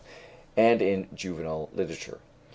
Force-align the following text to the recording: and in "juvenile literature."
and 0.57 0.81
in 0.81 1.07
"juvenile 1.13 1.69
literature." 1.75 2.17